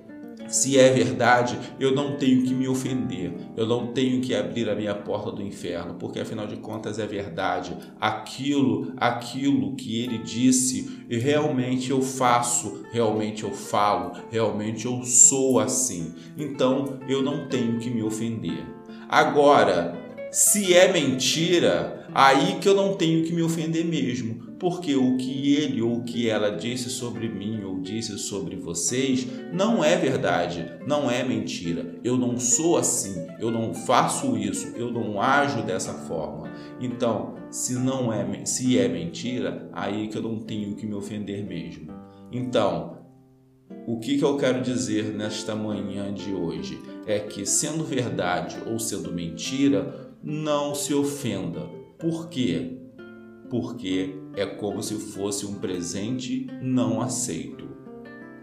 Se 0.48 0.78
é 0.78 0.90
verdade, 0.90 1.58
eu 1.78 1.94
não 1.94 2.16
tenho 2.16 2.42
que 2.42 2.54
me 2.54 2.66
ofender, 2.66 3.32
eu 3.56 3.66
não 3.66 3.88
tenho 3.88 4.20
que 4.20 4.34
abrir 4.34 4.68
a 4.68 4.74
minha 4.74 4.94
porta 4.94 5.30
do 5.30 5.42
inferno, 5.42 5.94
porque 5.94 6.18
afinal 6.18 6.46
de 6.46 6.56
contas 6.56 6.98
é 6.98 7.06
verdade. 7.06 7.76
Aquilo, 8.00 8.92
aquilo 8.96 9.76
que 9.76 10.02
ele 10.02 10.18
disse, 10.18 11.04
realmente 11.08 11.90
eu 11.90 12.00
faço, 12.00 12.82
realmente 12.90 13.44
eu 13.44 13.50
falo, 13.50 14.12
realmente 14.30 14.86
eu 14.86 15.04
sou 15.04 15.60
assim. 15.60 16.14
Então 16.36 16.98
eu 17.08 17.22
não 17.22 17.46
tenho 17.48 17.78
que 17.78 17.90
me 17.90 18.02
ofender. 18.02 18.64
Agora, 19.08 19.96
se 20.30 20.74
é 20.74 20.92
mentira, 20.92 22.06
aí 22.14 22.58
que 22.60 22.68
eu 22.68 22.74
não 22.74 22.94
tenho 22.94 23.24
que 23.24 23.32
me 23.32 23.42
ofender 23.42 23.84
mesmo, 23.84 24.37
porque 24.58 24.96
o 24.96 25.16
que 25.16 25.54
ele 25.54 25.80
ou 25.80 25.98
o 25.98 26.02
que 26.02 26.28
ela 26.28 26.50
disse 26.50 26.90
sobre 26.90 27.28
mim 27.28 27.62
ou 27.62 27.80
disse 27.80 28.18
sobre 28.18 28.56
vocês 28.56 29.26
não 29.52 29.84
é 29.84 29.96
verdade, 29.96 30.72
não 30.86 31.10
é 31.10 31.22
mentira. 31.22 31.94
Eu 32.02 32.16
não 32.16 32.38
sou 32.38 32.76
assim, 32.76 33.26
eu 33.38 33.50
não 33.50 33.72
faço 33.72 34.36
isso, 34.36 34.74
eu 34.76 34.90
não 34.90 35.20
ajo 35.22 35.62
dessa 35.62 35.92
forma. 35.92 36.50
Então, 36.80 37.36
se 37.50 37.74
não 37.74 38.12
é, 38.12 38.44
se 38.44 38.78
é 38.78 38.88
mentira, 38.88 39.68
aí 39.72 40.08
que 40.08 40.18
eu 40.18 40.22
não 40.22 40.40
tenho 40.40 40.74
que 40.74 40.86
me 40.86 40.94
ofender 40.94 41.46
mesmo. 41.46 41.92
Então, 42.32 42.98
o 43.86 43.98
que, 43.98 44.18
que 44.18 44.24
eu 44.24 44.36
quero 44.36 44.60
dizer 44.60 45.14
nesta 45.14 45.54
manhã 45.54 46.12
de 46.12 46.32
hoje 46.32 46.80
é 47.06 47.18
que, 47.18 47.46
sendo 47.46 47.84
verdade 47.84 48.58
ou 48.66 48.78
sendo 48.78 49.12
mentira, 49.12 50.14
não 50.22 50.74
se 50.74 50.92
ofenda. 50.92 51.60
Por 51.98 52.28
quê? 52.28 52.78
Porque 53.48 54.17
é 54.34 54.46
como 54.46 54.82
se 54.82 54.94
fosse 54.94 55.46
um 55.46 55.54
presente 55.54 56.46
não 56.62 57.00
aceito. 57.00 57.68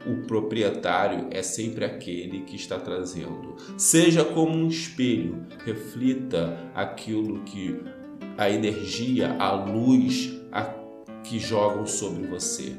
O 0.05 0.27
proprietário 0.27 1.27
é 1.31 1.41
sempre 1.41 1.83
aquele 1.83 2.41
que 2.41 2.55
está 2.55 2.79
trazendo. 2.79 3.55
Seja 3.77 4.23
como 4.23 4.55
um 4.55 4.67
espelho, 4.67 5.45
reflita 5.65 6.59
aquilo 6.75 7.43
que 7.43 7.79
a 8.37 8.49
energia, 8.49 9.35
a 9.39 9.51
luz 9.51 10.39
a, 10.51 10.63
que 11.23 11.39
jogam 11.39 11.87
sobre 11.87 12.27
você. 12.27 12.75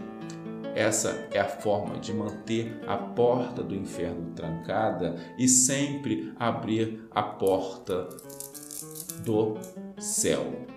Essa 0.74 1.26
é 1.32 1.40
a 1.40 1.48
forma 1.48 1.98
de 1.98 2.12
manter 2.12 2.78
a 2.86 2.96
porta 2.96 3.62
do 3.62 3.74
inferno 3.74 4.32
trancada 4.36 5.16
e 5.38 5.48
sempre 5.48 6.32
abrir 6.38 7.08
a 7.10 7.22
porta 7.22 8.08
do 9.24 9.54
céu. 9.98 10.75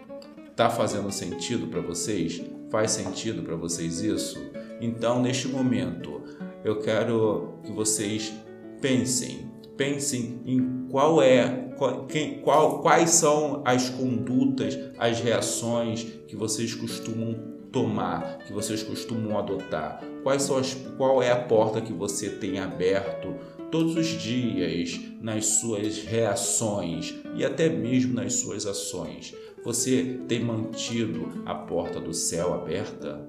Tá 0.59 0.69
fazendo 0.69 1.09
sentido 1.09 1.67
para 1.67 1.79
vocês? 1.79 2.41
Faz 2.69 2.91
sentido 2.91 3.43
para 3.43 3.55
vocês 3.55 4.01
isso? 4.01 4.37
Então, 4.81 5.21
neste 5.21 5.47
momento, 5.47 6.21
eu 6.65 6.81
quero 6.81 7.53
que 7.63 7.71
vocês 7.71 8.33
pensem, 8.81 9.49
pensem 9.77 10.41
em 10.45 10.85
qual 10.91 11.21
é, 11.21 11.71
qual, 11.77 12.05
quem, 12.07 12.41
qual, 12.41 12.81
quais 12.81 13.11
são 13.11 13.61
as 13.63 13.87
condutas, 13.87 14.77
as 14.97 15.21
reações 15.21 16.03
que 16.27 16.35
vocês 16.35 16.75
costumam 16.75 17.35
tomar, 17.71 18.39
que 18.39 18.51
vocês 18.51 18.83
costumam 18.83 19.39
adotar. 19.39 20.03
Quais 20.23 20.41
são 20.41 20.57
as, 20.57 20.73
qual 20.97 21.23
é 21.23 21.31
a 21.31 21.41
porta 21.41 21.79
que 21.79 21.93
você 21.93 22.31
tem 22.31 22.59
aberto 22.59 23.33
todos 23.71 23.95
os 23.95 24.07
dias 24.07 24.99
nas 25.21 25.45
suas 25.45 25.99
reações 25.99 27.15
e 27.35 27.45
até 27.45 27.69
mesmo 27.69 28.13
nas 28.13 28.33
suas 28.33 28.65
ações. 28.65 29.33
Você 29.63 30.21
tem 30.27 30.43
mantido 30.43 31.43
a 31.45 31.53
porta 31.53 31.99
do 31.99 32.13
céu 32.13 32.53
aberta? 32.53 33.19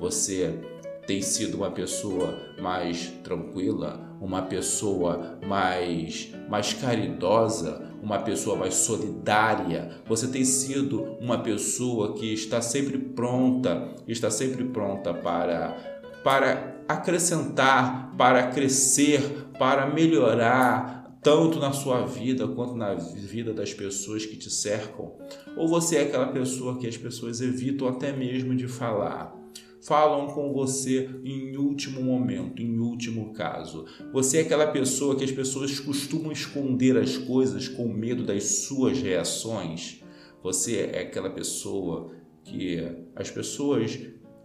Você 0.00 0.58
tem 1.06 1.22
sido 1.22 1.56
uma 1.58 1.70
pessoa 1.70 2.36
mais 2.60 3.12
tranquila, 3.22 4.00
uma 4.20 4.42
pessoa 4.42 5.38
mais 5.46 6.34
mais 6.48 6.72
caridosa, 6.72 7.94
uma 8.02 8.18
pessoa 8.18 8.56
mais 8.56 8.74
solidária. 8.74 9.90
Você 10.06 10.26
tem 10.26 10.44
sido 10.44 11.16
uma 11.20 11.38
pessoa 11.38 12.14
que 12.14 12.32
está 12.34 12.60
sempre 12.60 12.98
pronta, 12.98 13.94
está 14.06 14.30
sempre 14.30 14.64
pronta 14.64 15.14
para 15.14 15.76
para 16.24 16.76
acrescentar, 16.88 18.14
para 18.16 18.48
crescer, 18.48 19.48
para 19.58 19.86
melhorar, 19.86 20.97
tanto 21.22 21.58
na 21.58 21.72
sua 21.72 22.06
vida 22.06 22.46
quanto 22.48 22.74
na 22.74 22.94
vida 22.94 23.52
das 23.52 23.74
pessoas 23.74 24.24
que 24.24 24.36
te 24.36 24.50
cercam? 24.50 25.12
Ou 25.56 25.68
você 25.68 25.96
é 25.96 26.02
aquela 26.02 26.28
pessoa 26.28 26.78
que 26.78 26.86
as 26.86 26.96
pessoas 26.96 27.40
evitam 27.40 27.88
até 27.88 28.12
mesmo 28.12 28.54
de 28.54 28.68
falar? 28.68 29.36
Falam 29.80 30.26
com 30.28 30.52
você 30.52 31.08
em 31.24 31.56
último 31.56 32.02
momento, 32.02 32.60
em 32.60 32.78
último 32.78 33.32
caso. 33.32 33.86
Você 34.12 34.38
é 34.38 34.40
aquela 34.42 34.66
pessoa 34.66 35.16
que 35.16 35.24
as 35.24 35.30
pessoas 35.30 35.78
costumam 35.78 36.32
esconder 36.32 36.96
as 36.96 37.16
coisas 37.16 37.68
com 37.68 37.88
medo 37.88 38.24
das 38.24 38.44
suas 38.44 39.00
reações? 39.00 40.02
Você 40.42 40.90
é 40.92 41.02
aquela 41.02 41.30
pessoa 41.30 42.12
que 42.44 42.80
as 43.14 43.30
pessoas 43.30 43.98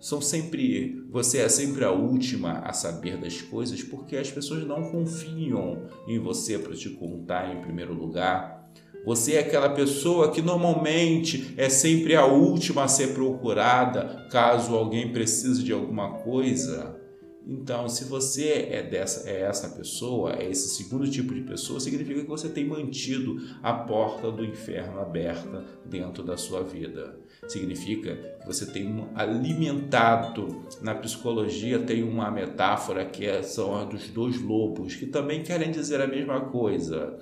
são 0.04 0.20
sempre 0.20 1.02
você 1.10 1.38
é 1.38 1.48
sempre 1.48 1.86
a 1.86 1.92
última 1.92 2.60
a 2.60 2.74
saber 2.74 3.16
das 3.16 3.42
coisas 3.42 3.82
porque 3.82 4.18
as 4.18 4.30
pessoas 4.30 4.68
não 4.68 4.92
confiam 4.92 5.88
em 6.06 6.20
você 6.20 6.60
para 6.60 6.76
te 6.76 6.90
contar 6.90 7.56
em 7.56 7.62
primeiro 7.62 7.94
lugar. 7.94 8.70
Você 9.06 9.36
é 9.36 9.40
aquela 9.40 9.70
pessoa 9.70 10.30
que 10.30 10.42
normalmente 10.42 11.54
é 11.56 11.70
sempre 11.70 12.18
a 12.18 12.26
última 12.26 12.84
a 12.84 12.88
ser 12.90 13.14
procurada 13.14 14.28
caso 14.30 14.76
alguém 14.76 15.14
precise 15.14 15.64
de 15.64 15.72
alguma 15.72 16.16
coisa. 16.16 17.00
Então, 17.48 17.88
se 17.88 18.04
você 18.04 18.68
é 18.72 18.84
dessa, 18.84 19.30
é 19.30 19.44
essa 19.44 19.70
pessoa, 19.70 20.34
é 20.34 20.50
esse 20.50 20.76
segundo 20.76 21.10
tipo 21.10 21.34
de 21.34 21.42
pessoa, 21.42 21.80
significa 21.80 22.22
que 22.22 22.28
você 22.28 22.50
tem 22.50 22.66
mantido 22.66 23.38
a 23.62 23.72
porta 23.72 24.30
do 24.30 24.44
inferno 24.44 25.00
aberta 25.00 25.64
dentro 25.86 26.24
da 26.24 26.36
sua 26.36 26.62
vida. 26.62 27.23
Significa 27.48 28.16
que 28.40 28.46
você 28.46 28.66
tem 28.66 29.08
alimentado. 29.16 30.64
Na 30.82 30.96
psicologia 30.96 31.80
tem 31.80 32.04
uma 32.04 32.32
metáfora 32.32 33.06
que 33.06 33.26
é, 33.26 33.42
são 33.42 33.76
a 33.76 33.86
dos 33.86 34.10
dois 34.10 34.42
lobos, 34.42 34.96
que 34.96 35.06
também 35.06 35.44
querem 35.44 35.72
dizer 35.72 36.02
a 36.02 36.08
mesma 36.08 36.42
coisa. 36.42 37.18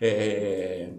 É, 0.00 0.90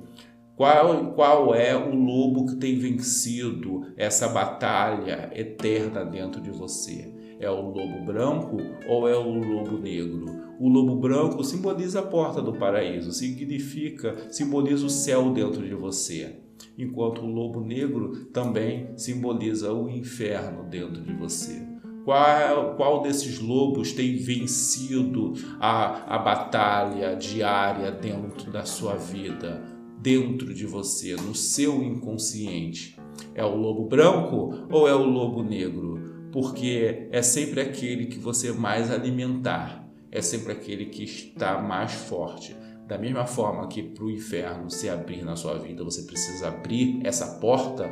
qual, 0.55 1.13
qual 1.13 1.53
é 1.53 1.75
o 1.75 1.93
lobo 1.93 2.47
que 2.47 2.55
tem 2.55 2.79
vencido 2.79 3.93
essa 3.95 4.27
batalha 4.27 5.29
eterna 5.35 6.03
dentro 6.03 6.41
de 6.41 6.49
você? 6.49 7.13
É 7.39 7.47
o 7.47 7.61
lobo 7.61 8.03
branco 8.03 8.57
ou 8.87 9.07
é 9.07 9.15
o 9.15 9.31
lobo 9.31 9.77
negro? 9.77 10.25
O 10.59 10.67
lobo 10.67 10.95
branco 10.95 11.43
simboliza 11.43 11.99
a 11.99 12.03
porta 12.03 12.41
do 12.41 12.53
paraíso, 12.53 13.11
significa, 13.11 14.15
simboliza 14.31 14.87
o 14.87 14.89
céu 14.89 15.31
dentro 15.31 15.63
de 15.63 15.75
você. 15.75 16.46
Enquanto 16.77 17.21
o 17.21 17.25
lobo 17.25 17.61
negro 17.61 18.25
também 18.27 18.89
simboliza 18.95 19.73
o 19.73 19.89
inferno 19.89 20.63
dentro 20.69 21.01
de 21.01 21.13
você. 21.13 21.65
Qual, 22.05 22.75
qual 22.75 23.01
desses 23.01 23.39
lobos 23.39 23.91
tem 23.91 24.15
vencido 24.15 25.33
a, 25.59 26.15
a 26.15 26.19
batalha 26.19 27.15
diária 27.15 27.91
dentro 27.91 28.51
da 28.51 28.63
sua 28.63 28.95
vida, 28.95 29.61
dentro 29.99 30.53
de 30.53 30.65
você, 30.65 31.15
no 31.15 31.33
seu 31.33 31.83
inconsciente? 31.83 32.97
É 33.33 33.43
o 33.43 33.55
lobo 33.55 33.87
branco 33.87 34.67
ou 34.69 34.87
é 34.87 34.93
o 34.93 35.03
lobo 35.03 35.43
negro? 35.43 36.17
porque 36.31 37.07
é 37.11 37.21
sempre 37.21 37.61
aquele 37.61 38.05
que 38.05 38.19
você 38.19 38.51
mais 38.51 38.91
alimentar, 38.91 39.87
é 40.11 40.21
sempre 40.21 40.51
aquele 40.51 40.85
que 40.85 41.03
está 41.03 41.61
mais 41.61 41.93
forte. 41.93 42.55
Da 42.87 42.97
mesma 42.97 43.25
forma 43.25 43.67
que 43.67 43.83
para 43.83 44.05
o 44.05 44.09
inferno 44.09 44.71
se 44.71 44.87
abrir 44.87 45.21
na 45.25 45.35
sua 45.35 45.57
vida, 45.59 45.83
você 45.83 46.03
precisa 46.03 46.47
abrir 46.47 47.01
essa 47.05 47.37
porta. 47.39 47.85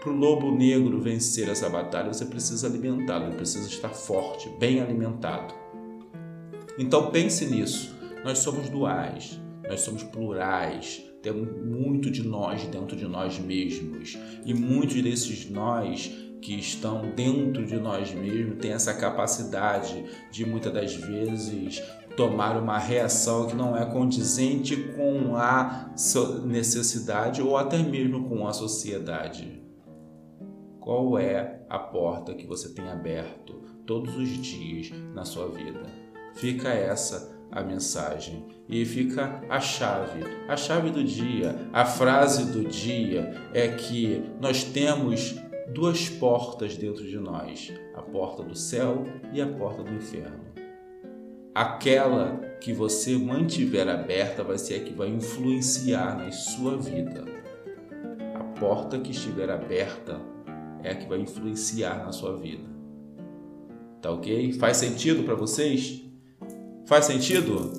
Para 0.00 0.10
o 0.10 0.16
lobo 0.16 0.52
negro 0.52 1.00
vencer 1.00 1.48
essa 1.48 1.68
batalha, 1.68 2.12
você 2.12 2.24
precisa 2.24 2.68
alimentá-lo, 2.68 3.34
precisa 3.34 3.68
estar 3.68 3.88
forte, 3.88 4.48
bem 4.60 4.80
alimentado. 4.80 5.52
Então 6.78 7.10
pense 7.10 7.46
nisso. 7.46 7.92
Nós 8.24 8.38
somos 8.38 8.68
duais, 8.68 9.40
nós 9.68 9.80
somos 9.80 10.04
plurais, 10.04 11.04
temos 11.20 11.50
muito 11.66 12.08
de 12.08 12.22
nós 12.22 12.64
dentro 12.66 12.96
de 12.96 13.04
nós 13.04 13.40
mesmos 13.40 14.16
e 14.46 14.54
muitos 14.54 15.02
desses 15.02 15.50
nós 15.50 16.27
que 16.40 16.58
estão 16.58 17.10
dentro 17.14 17.66
de 17.66 17.76
nós 17.76 18.12
mesmos 18.12 18.58
têm 18.58 18.72
essa 18.72 18.94
capacidade 18.94 20.04
de 20.30 20.46
muitas 20.46 20.72
das 20.72 20.94
vezes 20.94 21.82
tomar 22.16 22.60
uma 22.60 22.78
reação 22.78 23.46
que 23.46 23.54
não 23.54 23.76
é 23.76 23.84
condizente 23.86 24.76
com 24.96 25.36
a 25.36 25.94
necessidade 26.44 27.40
ou 27.40 27.56
até 27.56 27.78
mesmo 27.78 28.28
com 28.28 28.46
a 28.46 28.52
sociedade. 28.52 29.62
Qual 30.80 31.18
é 31.18 31.60
a 31.68 31.78
porta 31.78 32.34
que 32.34 32.46
você 32.46 32.70
tem 32.70 32.88
aberto 32.88 33.62
todos 33.86 34.16
os 34.16 34.28
dias 34.28 34.90
na 35.14 35.24
sua 35.24 35.48
vida? 35.48 35.86
Fica 36.34 36.68
essa 36.70 37.36
a 37.50 37.62
mensagem 37.62 38.46
e 38.68 38.84
fica 38.84 39.42
a 39.48 39.60
chave. 39.60 40.22
A 40.48 40.56
chave 40.56 40.90
do 40.90 41.02
dia, 41.02 41.68
a 41.72 41.84
frase 41.84 42.52
do 42.52 42.64
dia 42.64 43.34
é 43.54 43.68
que 43.68 44.22
nós 44.40 44.64
temos 44.64 45.36
duas 45.68 46.08
portas 46.08 46.76
dentro 46.76 47.04
de 47.04 47.18
nós: 47.18 47.72
a 47.94 48.02
porta 48.02 48.42
do 48.42 48.54
céu 48.54 49.06
e 49.32 49.40
a 49.40 49.46
porta 49.46 49.82
do 49.82 49.92
inferno. 49.94 50.46
Aquela 51.54 52.36
que 52.60 52.72
você 52.72 53.16
mantiver 53.16 53.88
aberta 53.88 54.44
vai 54.44 54.58
ser 54.58 54.74
a 54.74 54.80
que 54.80 54.92
vai 54.92 55.08
influenciar 55.08 56.16
na 56.16 56.30
sua 56.30 56.76
vida. 56.76 57.24
A 58.34 58.44
porta 58.60 58.98
que 58.98 59.10
estiver 59.10 59.50
aberta 59.50 60.20
é 60.82 60.90
a 60.90 60.94
que 60.94 61.08
vai 61.08 61.18
influenciar 61.18 62.04
na 62.04 62.12
sua 62.12 62.36
vida. 62.36 62.64
Tá 64.00 64.12
ok? 64.12 64.52
Faz 64.52 64.76
sentido 64.76 65.24
para 65.24 65.34
vocês? 65.34 66.04
Faz 66.86 67.06
sentido? 67.06 67.72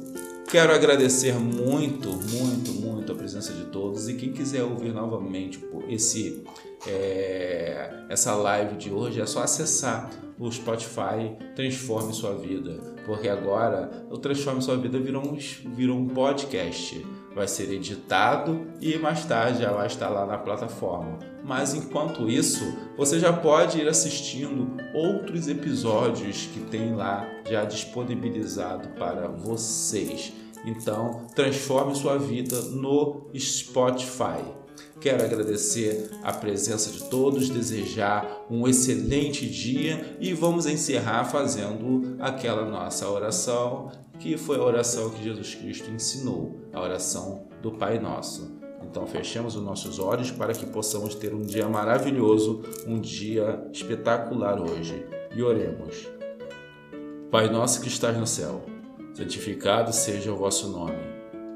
Quero 0.50 0.74
agradecer 0.74 1.36
muito, 1.36 2.10
muito, 2.10 2.74
presença 3.20 3.52
de 3.54 3.66
todos 3.66 4.08
e 4.08 4.14
quem 4.14 4.32
quiser 4.32 4.64
ouvir 4.64 4.94
novamente 4.94 5.60
esse 5.90 6.42
é, 6.88 8.06
essa 8.08 8.34
live 8.36 8.78
de 8.78 8.90
hoje 8.90 9.20
é 9.20 9.26
só 9.26 9.44
acessar 9.44 10.10
o 10.40 10.50
Spotify 10.50 11.36
Transforme 11.54 12.14
Sua 12.14 12.34
Vida, 12.34 12.80
porque 13.06 13.28
agora 13.28 14.08
o 14.10 14.18
Transforme 14.18 14.62
Sua 14.62 14.78
Vida 14.78 14.98
virou 14.98 15.22
um, 15.28 15.38
virou 15.76 15.98
um 15.98 16.08
podcast. 16.08 17.06
Vai 17.36 17.48
ser 17.48 17.72
editado 17.72 18.68
e 18.82 18.98
mais 18.98 19.26
tarde 19.26 19.62
já 19.62 19.72
vai 19.72 19.88
estar 19.88 20.10
lá 20.10 20.26
na 20.26 20.38
plataforma. 20.38 21.20
Mas 21.44 21.74
enquanto 21.74 22.30
isso, 22.30 22.64
você 22.98 23.20
já 23.20 23.32
pode 23.34 23.80
ir 23.80 23.88
assistindo 23.88 24.78
outros 24.94 25.48
episódios 25.48 26.48
que 26.54 26.62
tem 26.62 26.96
lá 26.96 27.28
já 27.50 27.66
disponibilizado 27.66 28.90
para 28.98 29.28
vocês. 29.28 30.34
Então, 30.66 31.26
transforme 31.36 31.96
sua 31.96 32.18
vida 32.18 32.62
no 32.62 33.30
Spotify. 33.36 34.44
Quero 35.00 35.24
agradecer 35.24 36.10
a 36.24 36.34
presença 36.34 36.92
de 36.92 37.10
todos, 37.10 37.50
desejar 37.50 38.46
um 38.50 38.68
excelente 38.68 39.50
dia 39.50 40.18
e 40.20 40.34
vamos 40.34 40.66
encerrar 40.66 41.26
fazendo 41.26 42.18
aquela 42.20 42.66
nossa 42.66 43.10
oração, 43.10 43.92
que 44.20 44.38
foi 44.38 44.58
a 44.58 44.64
oração 44.64 45.10
que 45.10 45.24
Jesus 45.24 45.56
Cristo 45.56 45.90
ensinou, 45.90 46.60
a 46.74 46.82
oração 46.82 47.48
do 47.62 47.72
Pai 47.72 47.98
Nosso. 47.98 48.60
Então 48.84 49.06
fechemos 49.06 49.56
os 49.56 49.64
nossos 49.64 50.00
olhos 50.00 50.32
para 50.32 50.54
que 50.54 50.66
possamos 50.66 51.16
ter 51.16 51.34
um 51.34 51.42
dia 51.42 51.70
maravilhoso, 51.70 52.62
um 52.86 53.00
dia 53.00 53.64
espetacular 53.72 54.60
hoje. 54.60 55.06
E 55.34 55.44
oremos. 55.44 56.08
Pai 57.30 57.50
nosso 57.50 57.82
que 57.82 57.88
estás 57.88 58.18
no 58.18 58.26
céu, 58.26 58.66
santificado 59.20 59.92
seja 59.92 60.32
o 60.32 60.38
vosso 60.38 60.70
nome. 60.70 60.98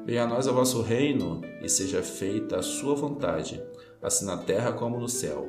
Venha 0.04 0.24
a 0.24 0.26
nós 0.26 0.46
o 0.46 0.52
vosso 0.52 0.82
reino 0.82 1.40
e 1.62 1.68
seja 1.68 2.02
feita 2.02 2.58
a 2.58 2.62
sua 2.62 2.94
vontade, 2.94 3.62
assim 4.02 4.26
na 4.26 4.36
terra 4.36 4.72
como 4.72 5.00
no 5.00 5.08
céu. 5.08 5.48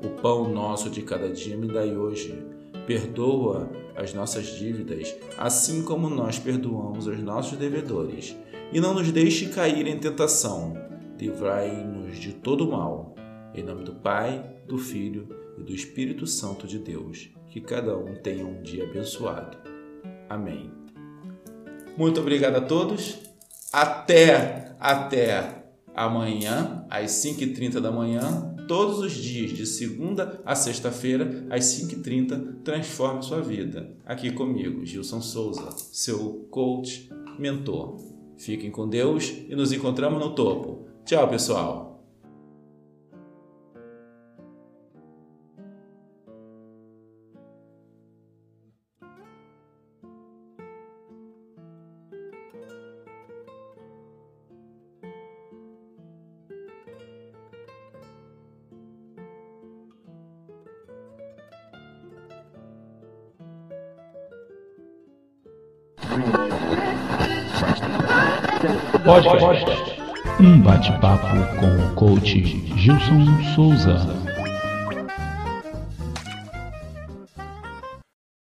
O 0.00 0.10
pão 0.20 0.48
nosso 0.48 0.88
de 0.88 1.02
cada 1.02 1.28
dia 1.28 1.56
me 1.56 1.66
dai 1.66 1.96
hoje. 1.96 2.46
Perdoa 2.86 3.68
as 3.96 4.14
nossas 4.14 4.46
dívidas, 4.46 5.16
assim 5.36 5.82
como 5.82 6.08
nós 6.08 6.38
perdoamos 6.38 7.08
aos 7.08 7.18
nossos 7.18 7.58
devedores. 7.58 8.36
E 8.72 8.80
não 8.80 8.94
nos 8.94 9.10
deixe 9.10 9.48
cair 9.48 9.88
em 9.88 9.98
tentação. 9.98 10.74
Livrai-nos 11.18 12.20
de 12.20 12.34
todo 12.34 12.70
mal. 12.70 13.16
Em 13.52 13.64
nome 13.64 13.82
do 13.82 13.94
Pai, 13.94 14.62
do 14.68 14.78
Filho 14.78 15.28
e 15.58 15.62
do 15.64 15.72
Espírito 15.72 16.24
Santo 16.24 16.68
de 16.68 16.78
Deus. 16.78 17.30
Que 17.48 17.60
cada 17.60 17.98
um 17.98 18.14
tenha 18.14 18.46
um 18.46 18.62
dia 18.62 18.84
abençoado. 18.84 19.56
Amém. 20.28 20.77
Muito 21.98 22.20
obrigado 22.20 22.54
a 22.54 22.60
todos 22.60 23.18
até, 23.72 24.72
até 24.78 25.64
amanhã, 25.92 26.86
às 26.88 27.10
5h30 27.10 27.80
da 27.80 27.90
manhã, 27.90 28.54
todos 28.68 29.00
os 29.00 29.12
dias, 29.12 29.50
de 29.50 29.66
segunda 29.66 30.40
a 30.46 30.54
sexta-feira, 30.54 31.44
às 31.50 31.64
5h30, 31.64 32.62
transforme 32.62 33.24
sua 33.24 33.40
vida. 33.40 33.90
Aqui 34.06 34.30
comigo, 34.30 34.86
Gilson 34.86 35.20
Souza, 35.20 35.70
seu 35.92 36.46
coach, 36.52 37.10
mentor. 37.36 37.96
Fiquem 38.38 38.70
com 38.70 38.88
Deus 38.88 39.34
e 39.48 39.56
nos 39.56 39.72
encontramos 39.72 40.20
no 40.20 40.36
topo. 40.36 40.86
Tchau, 41.04 41.28
pessoal! 41.28 41.87
Podcast. 69.08 69.64
Um 70.38 70.60
bate-papo 70.60 71.28
com 71.58 71.66
o 71.66 71.94
coach 71.94 72.42
Gilson 72.76 73.42
Souza. 73.54 74.17